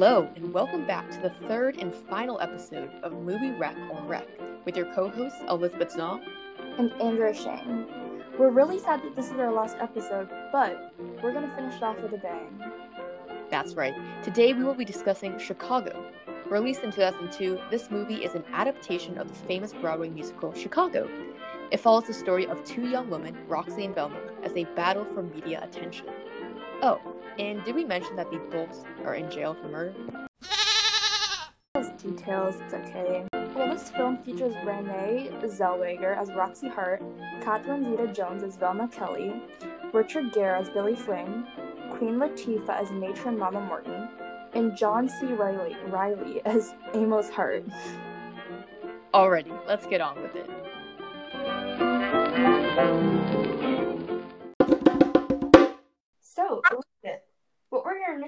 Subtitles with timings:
[0.00, 4.26] Hello, and welcome back to the third and final episode of Movie Rec or Rec
[4.64, 6.24] with your co hosts Elizabeth Znaw
[6.78, 7.86] and Andrea Shane.
[8.38, 11.82] We're really sad that this is our last episode, but we're going to finish it
[11.82, 12.62] off with a bang.
[13.50, 13.92] That's right.
[14.22, 16.02] Today we will be discussing Chicago.
[16.48, 21.10] Released in 2002, this movie is an adaptation of the famous Broadway musical Chicago.
[21.70, 25.22] It follows the story of two young women, Roxy and Velma, as they battle for
[25.22, 26.06] media attention.
[26.82, 27.00] Oh,
[27.38, 29.94] and did we mention that they both are in jail for murder?
[32.02, 33.26] Details, it's okay.
[33.54, 37.02] Well, this film features Renee Zellweger as Roxy Hart,
[37.42, 39.34] Catherine Zeta-Jones as Velma Kelly,
[39.92, 41.46] Richard Gere as Billy Flynn,
[41.90, 44.08] Queen Latifah as Matron Mama Morton,
[44.54, 45.26] and John C.
[45.26, 47.64] Riley, Reilly as Amos Hart.
[49.12, 50.48] Alrighty, let's get on with it.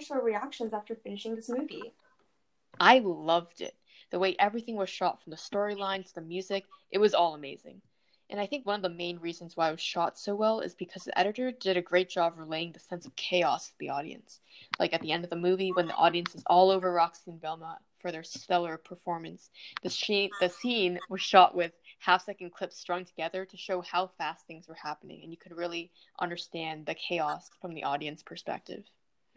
[0.02, 1.92] Initial reactions after finishing this movie?
[2.80, 3.76] I loved it.
[4.10, 7.80] The way everything was shot from the storyline to the music, it was all amazing.
[8.28, 10.74] And I think one of the main reasons why it was shot so well is
[10.74, 14.40] because the editor did a great job relaying the sense of chaos to the audience.
[14.80, 17.40] Like at the end of the movie, when the audience is all over Roxy and
[17.40, 19.50] Velma for their stellar performance,
[19.82, 24.08] the, she- the scene was shot with half second clips strung together to show how
[24.18, 28.84] fast things were happening, and you could really understand the chaos from the audience perspective.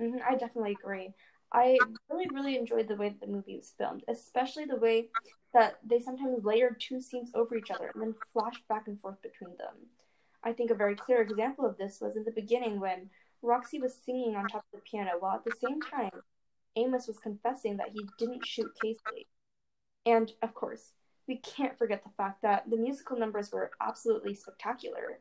[0.01, 1.13] Mm-hmm, I definitely agree.
[1.51, 5.09] I really, really enjoyed the way that the movie was filmed, especially the way
[5.53, 9.21] that they sometimes layered two scenes over each other and then flashed back and forth
[9.21, 9.75] between them.
[10.43, 13.09] I think a very clear example of this was in the beginning when
[13.41, 16.11] Roxy was singing on top of the piano, while at the same time,
[16.75, 19.27] Amos was confessing that he didn't shoot Casey.
[20.05, 20.91] And of course,
[21.27, 25.19] we can't forget the fact that the musical numbers were absolutely spectacular.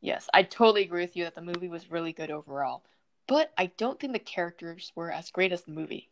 [0.00, 2.84] Yes, I totally agree with you that the movie was really good overall,
[3.30, 6.10] but I don't think the characters were as great as the movie.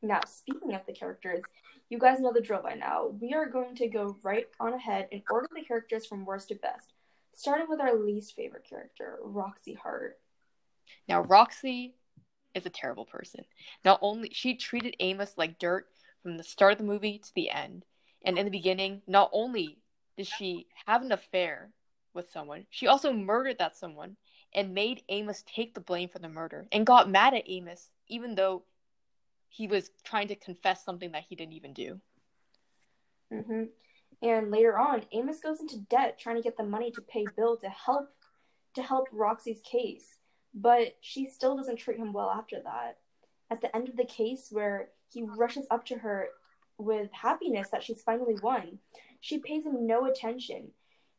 [0.00, 1.42] Now, speaking of the characters,
[1.90, 3.08] you guys know the drill by now.
[3.20, 6.54] We are going to go right on ahead and order the characters from worst to
[6.54, 6.94] best,
[7.34, 10.18] starting with our least favorite character, Roxy Hart.
[11.06, 11.94] Now, Roxy
[12.54, 13.44] is a terrible person.
[13.84, 15.86] Not only she treated Amos like dirt
[16.22, 17.84] from the start of the movie to the end.
[18.24, 19.76] And in the beginning, not only
[20.16, 21.68] did she have an affair
[22.14, 24.16] with someone, she also murdered that someone
[24.54, 28.34] and made Amos take the blame for the murder and got mad at Amos even
[28.34, 28.62] though
[29.48, 32.00] he was trying to confess something that he didn't even do.
[33.32, 33.64] Mm-hmm.
[34.22, 37.56] And later on, Amos goes into debt trying to get the money to pay Bill
[37.58, 38.10] to help
[38.74, 40.16] to help Roxy's case,
[40.54, 42.98] but she still doesn't treat him well after that.
[43.50, 46.28] At the end of the case, where he rushes up to her
[46.76, 48.78] with happiness that she's finally won,
[49.20, 50.72] she pays him no attention.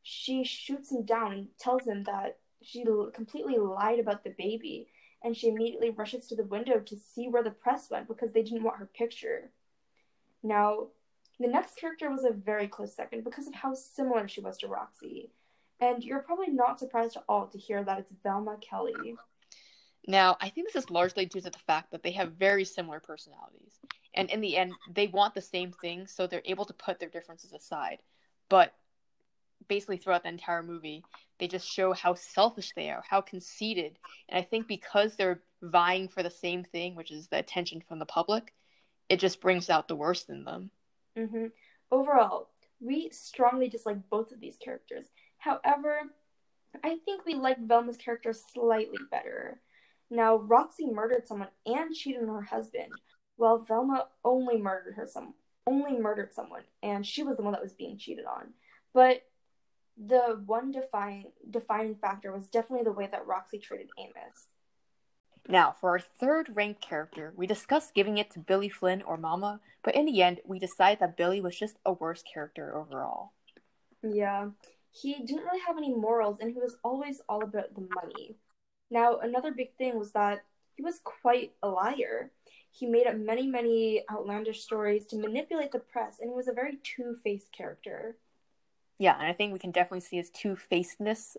[0.03, 4.87] She shoots him down and tells him that she completely lied about the baby
[5.23, 8.43] and she immediately rushes to the window to see where the press went because they
[8.43, 9.49] didn't want her picture.
[10.43, 10.87] Now,
[11.39, 14.67] the next character was a very close second because of how similar she was to
[14.67, 15.31] Roxy.
[15.79, 19.15] And you're probably not surprised at all to hear that it's Velma Kelly.
[20.07, 22.99] Now, I think this is largely due to the fact that they have very similar
[22.99, 23.79] personalities.
[24.15, 27.09] And in the end, they want the same thing, so they're able to put their
[27.09, 27.99] differences aside.
[28.49, 28.73] But
[29.67, 31.03] basically, throughout the entire movie,
[31.39, 33.99] they just show how selfish they are, how conceited.
[34.29, 37.99] And I think because they're vying for the same thing, which is the attention from
[37.99, 38.53] the public,
[39.09, 40.71] it just brings out the worst in them.
[41.17, 41.47] Mm-hmm.
[41.91, 45.05] Overall, we strongly dislike both of these characters.
[45.37, 46.01] However,
[46.83, 49.59] I think we like Velma's character slightly better.
[50.09, 52.91] Now, Roxy murdered someone and cheated on her husband,
[53.35, 55.33] while Velma only murdered her some
[55.67, 58.53] only murdered someone, and she was the one that was being cheated on.
[58.93, 59.21] But
[59.97, 64.47] the one defining defining factor was definitely the way that Roxy treated Amos.
[65.49, 69.61] Now, for our third ranked character, we discussed giving it to Billy Flynn or Mama,
[69.81, 73.31] but in the end, we decided that Billy was just a worse character overall.
[74.03, 74.49] Yeah,
[74.91, 78.35] he didn't really have any morals, and he was always all about the money.
[78.91, 80.43] Now, another big thing was that
[80.75, 82.31] he was quite a liar.
[82.71, 86.53] He made up many, many outlandish stories to manipulate the press, and he was a
[86.53, 88.17] very two faced character.
[88.99, 91.37] Yeah, and I think we can definitely see his two facedness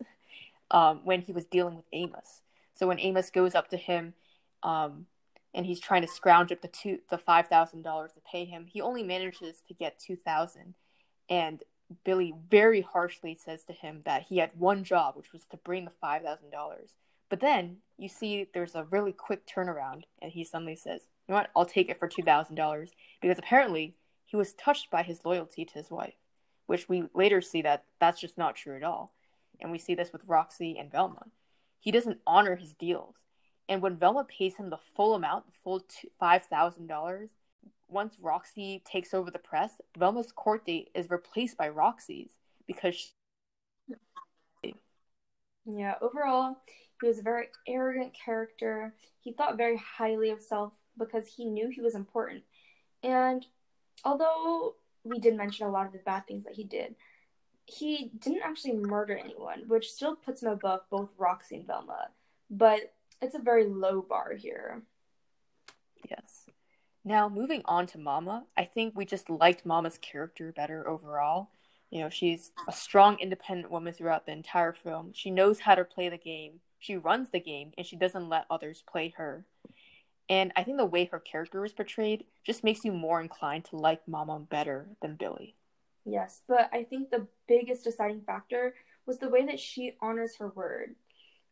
[0.71, 2.43] um, when he was dealing with Amos.
[2.75, 4.15] So when Amos goes up to him
[4.63, 5.07] um,
[5.53, 8.67] and he's trying to scrounge up the two the five thousand dollars to pay him,
[8.67, 10.75] he only manages to get two thousand.
[11.29, 11.65] And
[12.05, 15.85] Billy very harshly says to him that he had one job, which was to bring
[15.85, 16.95] the five thousand dollars.
[17.29, 21.41] But then you see there's a really quick turnaround, and he suddenly says, "You know
[21.41, 21.51] what?
[21.57, 25.65] I'll take it for two thousand dollars," because apparently he was touched by his loyalty
[25.65, 26.15] to his wife
[26.69, 29.15] which we later see that that's just not true at all.
[29.59, 31.25] And we see this with Roxy and Velma.
[31.81, 33.17] He doesn't honor his deals.
[33.71, 35.83] And when Velma pays him the full amount, the full
[36.23, 37.29] $5,000,
[37.89, 42.33] once Roxy takes over the press, Velma's court date is replaced by Roxy's
[42.67, 44.75] because she...
[45.65, 46.59] Yeah, overall,
[47.01, 48.95] he was a very arrogant character.
[49.21, 52.43] He thought very highly of self because he knew he was important.
[53.03, 53.47] And
[54.05, 54.75] although
[55.09, 56.95] we did mention a lot of the bad things that he did,
[57.67, 62.09] he didn't actually murder anyone, which still puts him above both Roxy and Velma.
[62.51, 64.83] But it's a very low bar here.
[66.09, 66.47] Yes.
[67.05, 71.51] Now, moving on to Mama, I think we just liked Mama's character better overall.
[71.91, 75.13] You know, she's a strong, independent woman throughout the entire film.
[75.15, 78.47] She knows how to play the game, she runs the game, and she doesn't let
[78.51, 79.45] others play her.
[80.29, 83.77] And I think the way her character was portrayed just makes you more inclined to
[83.77, 85.55] like Mama better than Billy.
[86.05, 88.75] Yes, but I think the biggest deciding factor
[89.07, 90.95] was the way that she honors her word.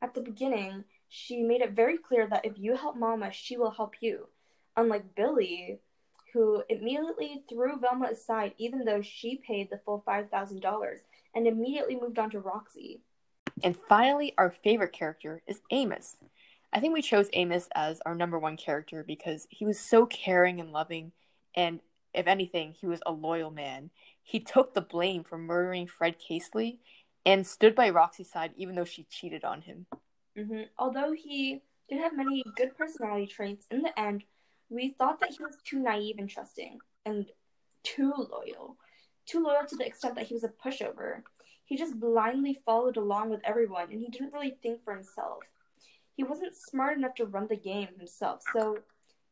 [0.03, 3.71] At the beginning, she made it very clear that if you help Mama, she will
[3.71, 4.29] help you.
[4.77, 5.81] Unlike Billy,
[6.33, 10.97] who immediately threw Velma aside even though she paid the full $5,000
[11.35, 13.01] and immediately moved on to Roxy.
[13.63, 16.17] And finally, our favorite character is Amos.
[16.73, 20.61] I think we chose Amos as our number one character because he was so caring
[20.61, 21.13] and loving,
[21.55, 21.81] and
[22.13, 23.91] if anything, he was a loyal man.
[24.23, 26.81] He took the blame for murdering Fred Casely
[27.25, 29.87] and stood by Roxy's side even though she cheated on him.
[30.37, 30.63] Mm-hmm.
[30.79, 34.25] Although he did have many good personality traits, in the end,
[34.69, 37.27] we thought that he was too naive and trusting and
[37.83, 38.77] too loyal.
[39.27, 41.23] Too loyal to the extent that he was a pushover.
[41.65, 45.45] He just blindly followed along with everyone and he didn't really think for himself.
[46.17, 48.79] He wasn't smart enough to run the game himself, so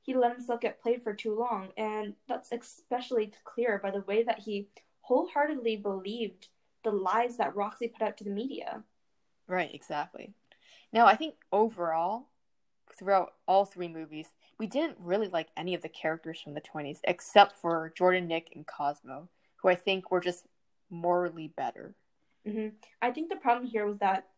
[0.02, 4.22] he let himself get played for too long, and that's especially clear by the way
[4.22, 4.68] that he
[5.00, 6.48] wholeheartedly believed
[6.82, 8.82] the lies that Roxy put out to the media.
[9.46, 10.34] Right, exactly.
[10.92, 12.28] Now, I think overall,
[12.96, 14.28] throughout all three movies,
[14.58, 18.50] we didn't really like any of the characters from the 20s except for Jordan, Nick,
[18.54, 20.44] and Cosmo, who I think were just
[20.90, 21.94] morally better.
[22.46, 22.76] Mm-hmm.
[23.02, 24.28] I think the problem here was that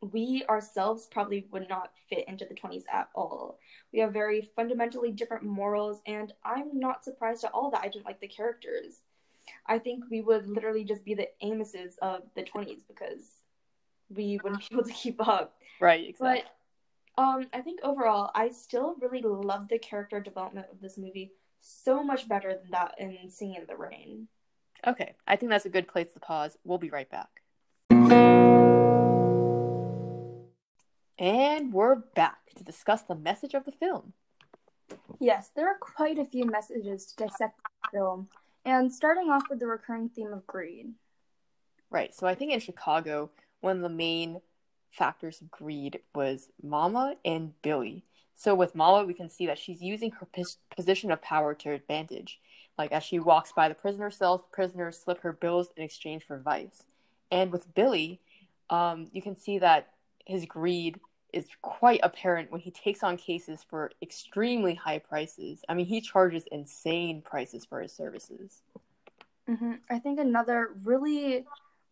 [0.00, 3.58] we ourselves probably would not fit into the 20s at all.
[3.92, 8.06] We have very fundamentally different morals, and I'm not surprised at all that I didn't
[8.06, 9.00] like the characters.
[9.66, 13.22] I think we would literally just be the Amoses of the 20s because
[14.08, 15.54] we wouldn't be able to keep up.
[15.80, 16.44] Right, exactly.
[17.16, 21.32] But um, I think overall, I still really love the character development of this movie
[21.60, 24.28] so much better than that in Singing in the Rain.
[24.86, 26.56] Okay, I think that's a good place to pause.
[26.64, 27.41] We'll be right back.
[31.72, 34.12] We're back to discuss the message of the film.
[35.18, 38.28] Yes, there are quite a few messages to dissect the film,
[38.64, 40.92] and starting off with the recurring theme of greed.
[41.90, 43.30] Right, so I think in Chicago,
[43.60, 44.40] one of the main
[44.90, 48.04] factors of greed was Mama and Billy.
[48.34, 50.28] So with Mama, we can see that she's using her
[50.76, 52.38] position of power to advantage.
[52.76, 56.38] Like as she walks by the prisoner cells, prisoners slip her bills in exchange for
[56.38, 56.82] vice.
[57.30, 58.20] And with Billy,
[58.68, 59.88] um, you can see that
[60.26, 60.98] his greed
[61.32, 65.62] is quite apparent when he takes on cases for extremely high prices.
[65.68, 68.62] I mean, he charges insane prices for his services.
[69.48, 69.72] Mm-hmm.
[69.90, 71.44] I think another really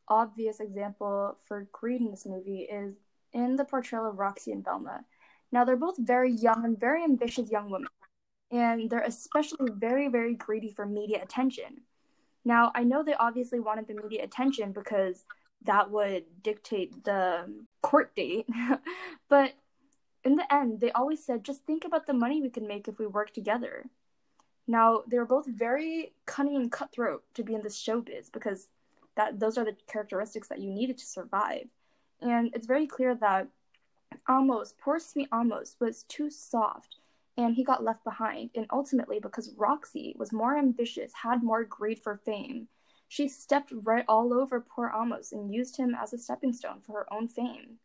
[0.09, 2.95] obvious example for greed in this movie is
[3.33, 5.05] in the portrayal of Roxy and Velma.
[5.53, 7.89] Now, they're both very young and very ambitious young women,
[8.51, 11.83] and they're especially very, very greedy for media attention.
[12.45, 15.25] Now, I know they obviously wanted the media attention because
[15.65, 17.53] that would dictate the
[17.83, 18.47] court date.
[19.29, 19.55] but
[20.25, 22.99] in the end, they always said, just think about the money we can make if
[22.99, 23.85] we work together.
[24.67, 28.69] Now, they were both very cunning and cutthroat to be in this showbiz because
[29.17, 31.67] that those are the characteristics that you needed to survive.
[32.21, 33.49] And it's very clear that
[34.29, 36.97] Amos, poor sweet Amos, was too soft
[37.37, 38.51] and he got left behind.
[38.55, 42.69] And ultimately, because Roxy was more ambitious, had more greed for fame,
[43.11, 46.93] she stepped right all over poor Amos and used him as a stepping stone for
[46.93, 47.81] her own fame.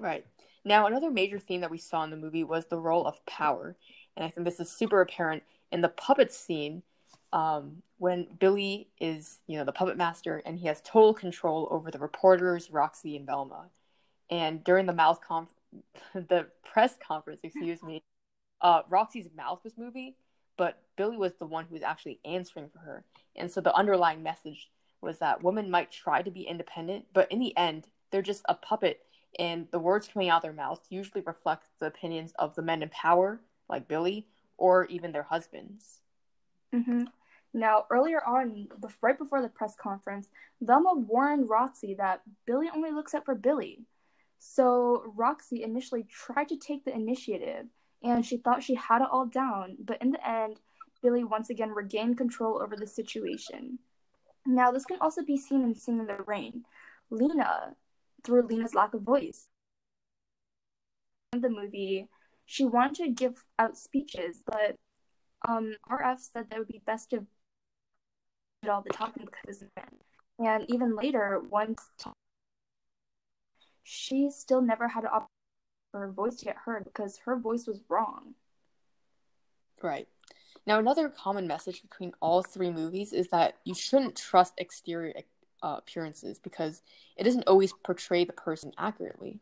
[0.00, 0.24] Right.
[0.64, 3.76] Now, another major theme that we saw in the movie was the role of power.
[4.16, 6.82] And I think this is super apparent in the puppet scene
[7.30, 11.90] um, when Billy is, you know, the puppet master and he has total control over
[11.90, 13.68] the reporters, Roxy and Velma.
[14.30, 15.52] And during the mouth conf-
[16.14, 18.02] the press conference, excuse me,
[18.62, 20.14] uh, Roxy's mouth was moving,
[20.58, 23.04] but Billy was the one who was actually answering for her.
[23.36, 24.68] And so the underlying message
[25.00, 28.54] was that women might try to be independent, but in the end, they're just a
[28.54, 29.00] puppet,
[29.38, 32.82] and the words coming out of their mouths usually reflect the opinions of the men
[32.82, 36.00] in power, like Billy, or even their husbands.
[36.74, 37.04] Mm-hmm.
[37.54, 38.68] Now, earlier on,
[39.00, 40.28] right before the press conference,
[40.60, 43.86] Velma warned Roxy that Billy only looks out for Billy.
[44.38, 47.66] So Roxy initially tried to take the initiative
[48.02, 50.60] and she thought she had it all down, but in the end,
[51.02, 53.78] Billy once again regained control over the situation.
[54.46, 56.64] Now, this can also be seen in Singing in the Rain.
[57.10, 57.74] Lena,
[58.24, 59.48] through Lena's lack of voice.
[61.32, 62.08] In the movie,
[62.46, 64.76] she wanted to give out speeches, but
[65.46, 67.26] um, RF said that it would be best to
[68.62, 69.84] do all the talking because of it.
[70.38, 71.82] And even later, once
[73.82, 75.37] she still never had an opportunity
[75.98, 78.34] for her voice to get heard because her voice was wrong.
[79.82, 80.06] Right.
[80.66, 85.14] Now, another common message between all three movies is that you shouldn't trust exterior
[85.62, 86.82] uh, appearances because
[87.16, 89.40] it doesn't always portray the person accurately.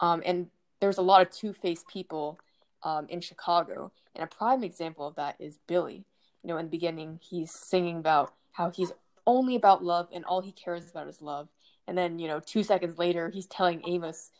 [0.00, 0.48] Um, and
[0.80, 2.38] there's a lot of two faced people
[2.82, 3.92] um, in Chicago.
[4.14, 6.04] And a prime example of that is Billy.
[6.42, 8.92] You know, in the beginning, he's singing about how he's
[9.26, 11.48] only about love and all he cares about is love.
[11.86, 14.30] And then, you know, two seconds later, he's telling Amos,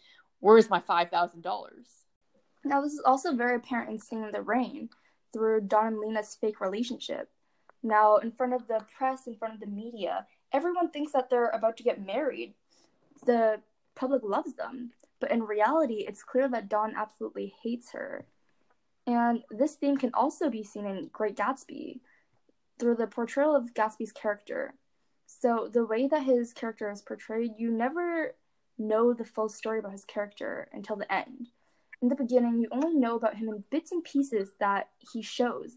[0.40, 1.44] Where's my $5,000?
[2.64, 4.88] Now, this is also very apparent in Singing in the Rain
[5.32, 7.30] through Don and Lena's fake relationship.
[7.82, 11.50] Now, in front of the press, in front of the media, everyone thinks that they're
[11.50, 12.54] about to get married.
[13.26, 13.60] The
[13.94, 14.92] public loves them.
[15.20, 18.26] But in reality, it's clear that Don absolutely hates her.
[19.06, 22.00] And this theme can also be seen in Great Gatsby
[22.78, 24.74] through the portrayal of Gatsby's character.
[25.26, 28.34] So, the way that his character is portrayed, you never
[28.78, 31.48] know the full story about his character until the end.
[32.02, 35.76] In the beginning, you only know about him in bits and pieces that he shows,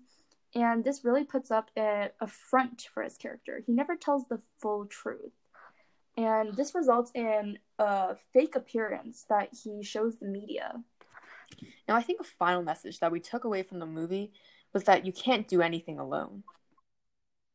[0.55, 3.61] and this really puts up a, a front for his character.
[3.65, 5.33] He never tells the full truth.
[6.17, 10.73] And this results in a fake appearance that he shows the media.
[11.87, 14.33] Now, I think a final message that we took away from the movie
[14.73, 16.43] was that you can't do anything alone.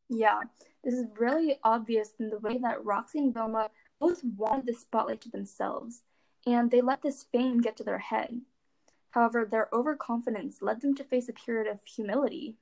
[0.09, 0.41] Yeah,
[0.85, 3.71] this is really obvious in the way that Roxy and Velma
[4.02, 6.02] both wanted the spotlight to themselves,
[6.44, 8.40] and they let this fame get to their head.
[9.11, 12.56] However, their overconfidence led them to face a period of humility.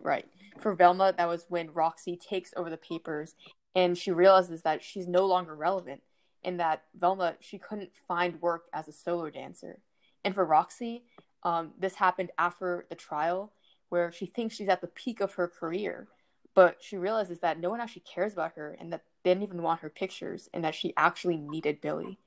[0.00, 0.26] Right.
[0.58, 3.34] For Velma, that was when Roxy takes over the papers
[3.74, 6.00] and she realizes that she's no longer relevant
[6.42, 9.80] and that Velma, she couldn't find work as a solo dancer.
[10.24, 11.04] And for Roxy,
[11.42, 13.52] um, this happened after the trial
[13.90, 16.08] where she thinks she's at the peak of her career,
[16.54, 19.80] but she realizes that no one actually cares about her and that didn't even want
[19.80, 22.18] her pictures and that she actually needed Billy.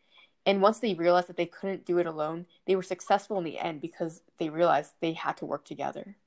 [0.45, 3.59] And once they realized that they couldn't do it alone, they were successful in the
[3.59, 6.17] end because they realized they had to work together.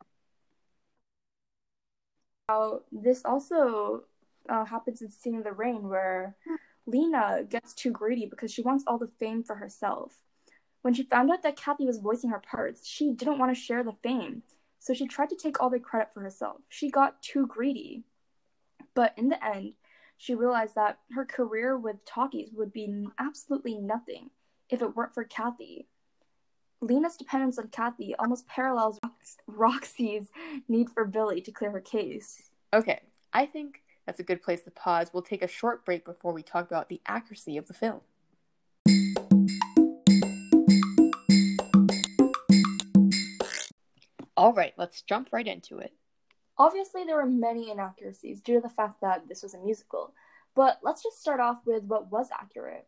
[2.49, 4.05] Now, this also
[4.49, 6.37] uh, happens in in the Rain, where
[6.87, 10.15] Lena gets too greedy because she wants all the fame for herself.
[10.83, 13.83] When she found out that Kathy was voicing her parts, she didn't want to share
[13.83, 14.43] the fame,
[14.79, 16.59] so she tried to take all the credit for herself.
[16.69, 18.05] She got too greedy.
[18.95, 19.73] But in the end,
[20.17, 24.31] she realized that her career with talkies would be absolutely nothing
[24.71, 25.87] if it weren't for Kathy.
[26.81, 28.99] Lena's dependence on Kathy almost parallels
[29.47, 30.31] Roxy's
[30.69, 32.51] need for Billy to clear her case.
[32.75, 33.01] Okay,
[33.33, 35.11] I think that's a good place to pause.
[35.13, 38.01] We'll take a short break before we talk about the accuracy of the film.
[44.37, 45.93] All right, let's jump right into it.
[46.59, 50.15] Obviously, there were many inaccuracies due to the fact that this was a musical,
[50.55, 52.87] but let's just start off with what was accurate.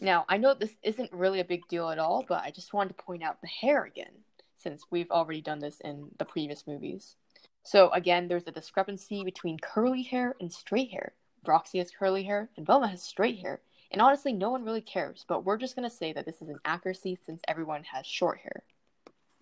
[0.00, 2.96] Now, I know this isn't really a big deal at all, but I just wanted
[2.96, 4.24] to point out the hair again,
[4.56, 7.16] since we've already done this in the previous movies.
[7.64, 11.12] So, again, there's a discrepancy between curly hair and straight hair.
[11.46, 13.60] Roxy has curly hair, and Velma has straight hair.
[13.90, 16.48] And honestly, no one really cares, but we're just going to say that this is
[16.48, 18.62] an accuracy since everyone has short hair.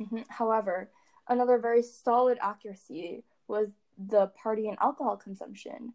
[0.00, 0.23] Mm-hmm.
[0.28, 0.90] However,
[1.28, 3.68] another very solid accuracy was
[3.99, 5.92] the party and alcohol consumption.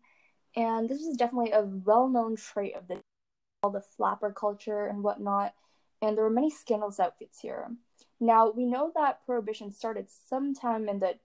[0.55, 2.99] And this was definitely a well known trait of the
[3.63, 5.53] all the flapper culture and whatnot.
[6.01, 7.67] And there were many scandalous outfits here.
[8.19, 11.15] Now we know that prohibition started sometime in the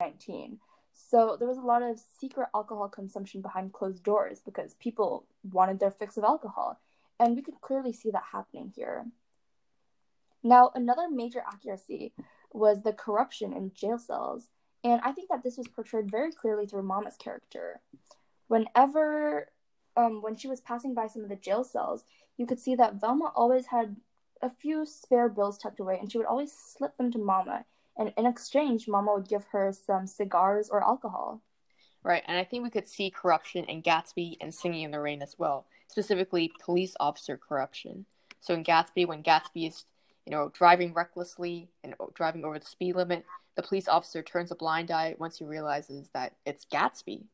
[0.00, 0.58] 19.
[0.92, 5.78] So there was a lot of secret alcohol consumption behind closed doors because people wanted
[5.78, 6.80] their fix of alcohol.
[7.18, 9.06] And we could clearly see that happening here.
[10.42, 12.12] Now, another major accuracy
[12.56, 14.48] was the corruption in jail cells.
[14.82, 17.80] And I think that this was portrayed very clearly through Mama's character.
[18.48, 19.48] Whenever,
[19.96, 22.04] um, when she was passing by some of the jail cells,
[22.36, 23.96] you could see that Velma always had
[24.42, 27.64] a few spare bills tucked away, and she would always slip them to Mama.
[27.98, 31.42] And in exchange, Mama would give her some cigars or alcohol.
[32.02, 35.22] Right, and I think we could see corruption in Gatsby and Singing in the Rain
[35.22, 38.06] as well, specifically police officer corruption.
[38.40, 39.86] So in Gatsby, when Gatsby is
[40.26, 43.24] you know, driving recklessly and driving over the speed limit.
[43.54, 47.24] The police officer turns a blind eye once he realizes that it's Gatsby.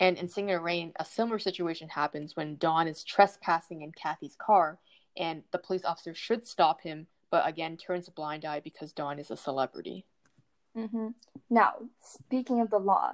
[0.00, 3.92] And in Singing in the Rain, a similar situation happens when Don is trespassing in
[3.92, 4.78] Kathy's car,
[5.16, 9.18] and the police officer should stop him, but again turns a blind eye because Don
[9.20, 10.04] is a celebrity.
[10.76, 11.08] Mm-hmm.
[11.48, 13.12] Now, speaking of the law,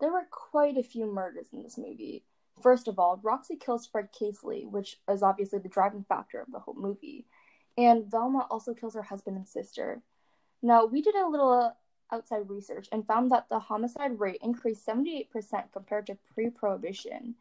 [0.00, 2.22] there were quite a few murders in this movie.
[2.62, 6.58] First of all, Roxy kills Fred Casely, which is obviously the driving factor of the
[6.58, 7.24] whole movie.
[7.78, 10.02] And Velma also kills her husband and sister.
[10.60, 11.76] Now, we did a little
[12.10, 15.28] outside research and found that the homicide rate increased 78%
[15.72, 17.36] compared to pre prohibition.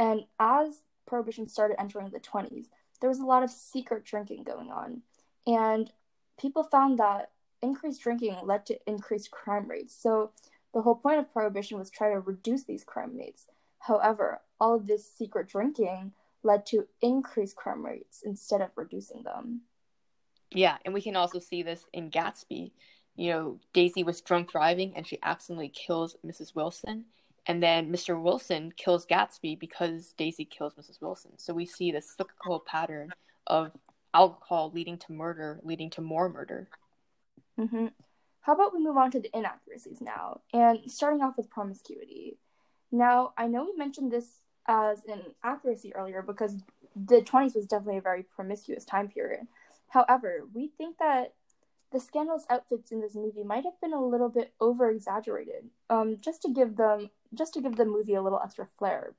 [0.00, 2.68] And as prohibition started entering the 20s,
[3.00, 5.02] there was a lot of secret drinking going on.
[5.46, 5.92] And
[6.40, 9.94] people found that increased drinking led to increased crime rates.
[9.94, 10.30] So
[10.72, 13.46] the whole point of prohibition was try to reduce these crime rates.
[13.80, 16.12] However, all of this secret drinking
[16.42, 19.62] led to increased crime rates instead of reducing them.
[20.50, 22.72] Yeah, and we can also see this in Gatsby.
[23.16, 26.54] You know, Daisy was drunk driving and she accidentally kills Mrs.
[26.54, 27.06] Wilson.
[27.46, 28.20] And then Mr.
[28.20, 31.00] Wilson kills Gatsby because Daisy kills Mrs.
[31.00, 31.32] Wilson.
[31.36, 33.12] So we see this cyclical pattern
[33.46, 33.72] of
[34.12, 36.68] alcohol leading to murder, leading to more murder.
[37.58, 37.86] Mm-hmm.
[38.40, 40.40] How about we move on to the inaccuracies now?
[40.52, 42.38] And starting off with promiscuity.
[42.92, 46.56] Now, I know we mentioned this as an accuracy earlier because
[46.94, 49.46] the 20s was definitely a very promiscuous time period.
[49.88, 51.34] However, we think that
[51.92, 56.18] the scandalous outfits in this movie might have been a little bit over exaggerated, um,
[56.20, 59.14] just to give them just to give the movie a little extra flair.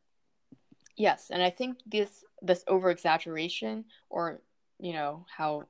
[0.96, 4.42] Yes, and I think this this over exaggeration, or
[4.80, 5.64] you know how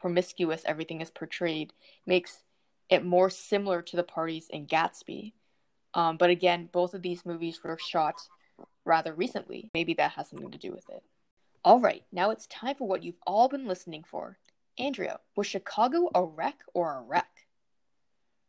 [0.00, 1.72] promiscuous everything is portrayed,
[2.06, 2.42] makes
[2.90, 5.32] it more similar to the parties in Gatsby.
[5.94, 8.20] Um, but again, both of these movies were shot
[8.84, 9.70] rather recently.
[9.74, 11.02] Maybe that has something to do with it.
[11.64, 14.38] All right, now it's time for what you've all been listening for.
[14.78, 17.46] Andrea, was Chicago a wreck or a wreck?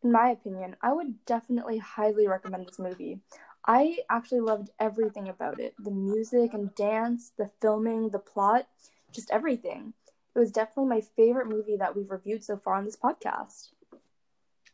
[0.03, 3.19] In my opinion, I would definitely highly recommend this movie.
[3.65, 8.67] I actually loved everything about it the music and dance, the filming, the plot,
[9.13, 9.93] just everything.
[10.35, 13.69] It was definitely my favorite movie that we've reviewed so far on this podcast.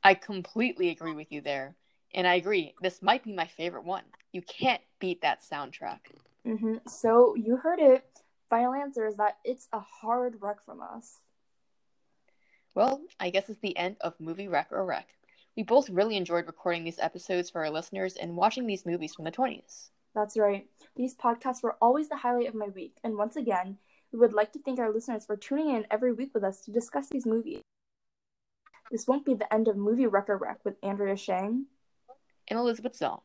[0.04, 1.76] I completely agree with you there.
[2.14, 4.04] And I agree, this might be my favorite one.
[4.32, 6.00] You can't beat that soundtrack.
[6.46, 6.78] Mm-hmm.
[6.88, 8.04] So you heard it.
[8.50, 11.20] Final answer is that it's a hard wreck from us.
[12.74, 15.08] Well, I guess it's the end of Movie Wreck or Wreck.
[15.56, 19.26] We both really enjoyed recording these episodes for our listeners and watching these movies from
[19.26, 19.90] the 20s.
[20.16, 20.66] That's right.
[20.96, 22.98] These podcasts were always the highlight of my week.
[23.04, 23.78] And once again,
[24.12, 26.72] we would like to thank our listeners for tuning in every week with us to
[26.72, 27.62] discuss these movies.
[28.92, 31.66] This won't be the end of Movie Wreck or Wreck with Andrea Shang
[32.50, 33.22] and Elizabeth Zong.